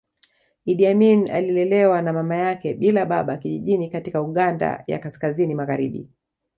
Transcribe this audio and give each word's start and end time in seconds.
Iddi 0.71 0.85
Amin 0.87 1.31
alilelewa 1.31 2.01
na 2.01 2.13
mama 2.13 2.35
yake 2.35 2.73
bila 2.73 3.05
baba 3.05 3.37
kijijini 3.37 3.89
katika 3.89 4.21
Uganda 4.21 4.83
ya 4.87 4.99
Kaskazini 4.99 5.55
magharibi 5.55 6.09